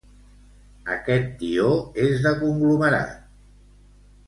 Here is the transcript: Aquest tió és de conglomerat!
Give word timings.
Aquest 0.95 1.27
tió 1.41 1.67
és 2.05 2.25
de 2.25 2.33
conglomerat! 2.41 3.15